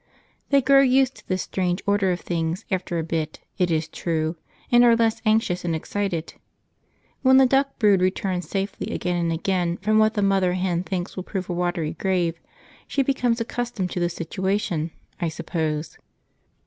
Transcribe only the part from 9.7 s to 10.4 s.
from what the hen